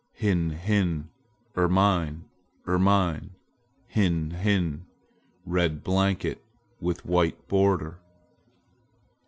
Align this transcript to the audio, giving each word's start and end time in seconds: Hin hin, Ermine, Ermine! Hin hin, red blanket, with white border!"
Hin 0.13 0.49
hin, 0.49 1.11
Ermine, 1.55 2.27
Ermine! 2.67 3.35
Hin 3.87 4.31
hin, 4.31 4.87
red 5.45 5.83
blanket, 5.83 6.43
with 6.79 7.05
white 7.05 7.47
border!" 7.47 7.99